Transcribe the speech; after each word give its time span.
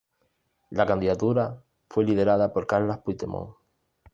La 0.71 0.87
candidatura 0.87 1.61
fue 1.87 2.03
liderada 2.03 2.51
por 2.51 2.65
Carles 2.65 2.97
Puigdemont. 3.05 3.53